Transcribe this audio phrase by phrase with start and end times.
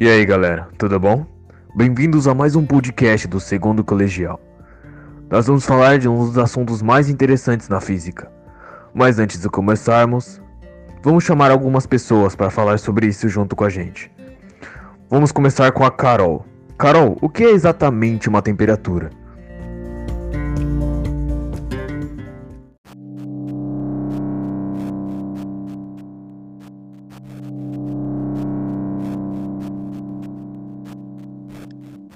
[0.00, 1.26] E aí galera, tudo bom?
[1.74, 4.40] Bem-vindos a mais um podcast do segundo colegial.
[5.28, 8.30] Nós vamos falar de um dos assuntos mais interessantes na física.
[8.94, 10.40] Mas antes de começarmos,
[11.02, 14.08] vamos chamar algumas pessoas para falar sobre isso junto com a gente.
[15.10, 16.46] Vamos começar com a Carol.
[16.78, 19.10] Carol, o que é exatamente uma temperatura?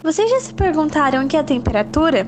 [0.02, 2.26] Vocês já se perguntaram o que é temperatura?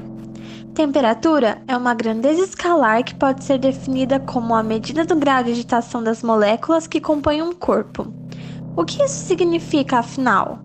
[0.75, 5.51] Temperatura é uma grandeza escalar que pode ser definida como a medida do grau de
[5.51, 8.15] agitação das moléculas que compõem um corpo.
[8.77, 10.61] O que isso significa, afinal?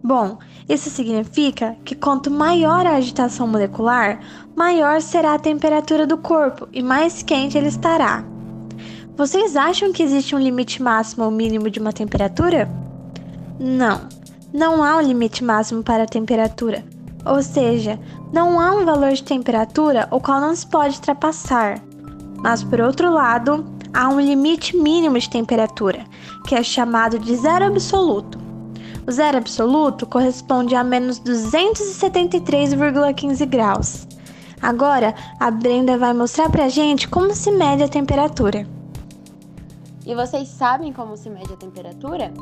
[0.00, 4.20] Bom, isso significa que quanto maior a agitação molecular,
[4.54, 8.24] maior será a temperatura do corpo e mais quente ele estará.
[9.16, 12.68] Vocês acham que existe um limite máximo ou mínimo de uma temperatura?
[13.58, 14.23] Não.
[14.54, 16.84] Não há um limite máximo para a temperatura,
[17.26, 17.98] ou seja,
[18.32, 21.82] não há um valor de temperatura o qual não se pode ultrapassar.
[22.40, 26.04] Mas por outro lado, há um limite mínimo de temperatura,
[26.46, 28.38] que é chamado de zero absoluto.
[29.08, 34.06] O zero absoluto corresponde a menos 273,15 graus.
[34.62, 38.64] Agora, a Brenda vai mostrar pra gente como se mede a temperatura.
[40.06, 42.32] E vocês sabem como se mede a temperatura?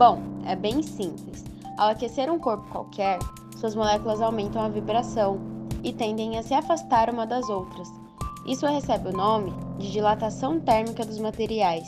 [0.00, 1.44] Bom, é bem simples.
[1.76, 3.18] Ao aquecer um corpo qualquer,
[3.58, 5.38] suas moléculas aumentam a vibração
[5.84, 7.86] e tendem a se afastar uma das outras.
[8.46, 11.86] Isso recebe o nome de dilatação térmica dos materiais.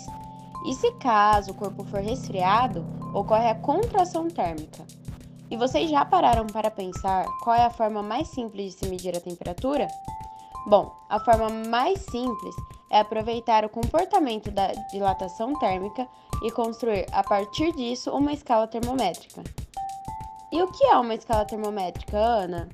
[0.67, 4.85] E se caso o corpo for resfriado, ocorre a contração térmica.
[5.51, 9.17] E vocês já pararam para pensar qual é a forma mais simples de se medir
[9.17, 9.89] a temperatura?
[10.67, 12.55] Bom, a forma mais simples
[12.93, 16.07] é aproveitar o comportamento da dilatação térmica
[16.43, 19.43] e construir a partir disso uma escala termométrica.
[20.53, 22.69] E o que é uma escala termométrica, Ana?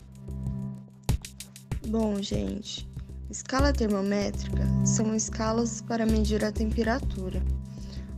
[1.87, 2.89] Bom, gente,
[3.31, 7.41] escala termométrica são escalas para medir a temperatura.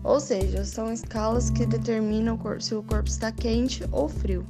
[0.02, 4.46] Ou seja, são escalas que determinam se o corpo está quente ou frio.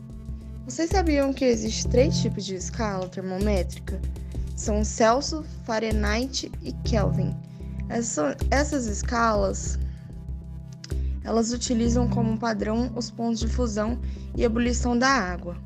[0.64, 4.00] Vocês sabiam que existem três tipos de escala termométrica?
[4.60, 7.34] São Celsius, Fahrenheit e Kelvin.
[7.88, 9.78] Essa, essas escalas
[11.24, 13.98] elas utilizam como padrão os pontos de fusão
[14.36, 15.56] e ebulição da água.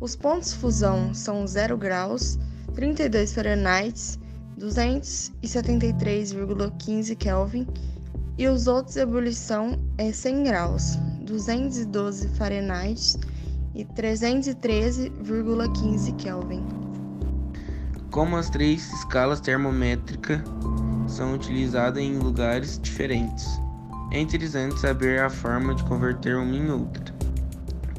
[0.00, 2.38] Os pontos de fusão são 0 graus,
[2.74, 4.18] 32 Fahrenheit,
[4.58, 7.66] 273,15 Kelvin
[8.38, 10.96] e os outros ebulição é 100 graus,
[11.26, 13.18] 212 Fahrenheit
[13.74, 16.64] e 313,15 Kelvin.
[18.10, 20.40] Como as três escalas termométricas
[21.06, 23.46] são utilizadas em lugares diferentes,
[24.10, 27.14] é interessante saber a forma de converter uma em outra.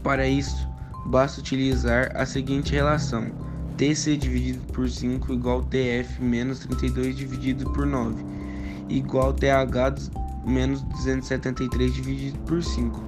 [0.04, 0.68] Para isso,
[1.06, 3.32] basta utilizar a seguinte relação:
[3.78, 8.42] TC dividido por 5 igual TF menos 32 dividido por 9
[8.90, 9.96] igual TH
[10.46, 13.02] menos 273 dividido por 5.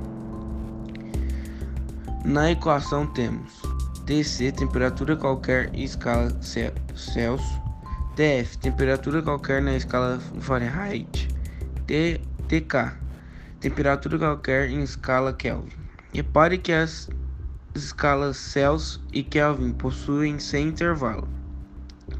[2.23, 3.72] Na equação temos
[4.05, 7.41] TC, temperatura qualquer em escala Celsius.
[8.15, 11.27] TF, temperatura qualquer na escala Fahrenheit.
[11.87, 12.19] T,
[12.49, 12.93] TK,
[13.61, 15.71] temperatura qualquer em escala Kelvin.
[16.13, 17.09] Repare que as
[17.73, 21.27] escalas Celsius e Kelvin possuem sem intervalo.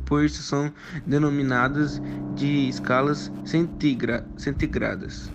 [0.06, 0.72] Por isso são
[1.06, 2.02] denominadas
[2.36, 5.30] de escalas centigra centigradas.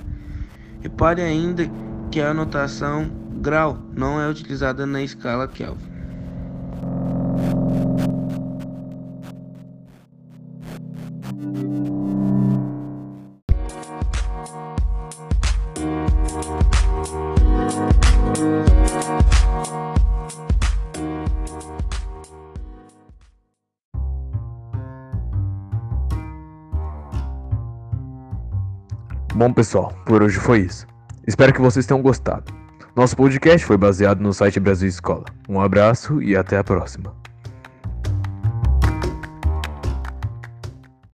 [0.81, 1.71] Repare ainda
[2.11, 3.11] que a notação
[3.41, 5.88] grau não é utilizada na escala Kelvin.
[29.35, 30.87] Bom, pessoal, por hoje foi isso.
[31.27, 32.53] Espero que vocês tenham gostado.
[32.97, 35.25] Nosso podcast foi baseado no site Brasil Escola.
[35.49, 37.15] Um abraço e até a próxima.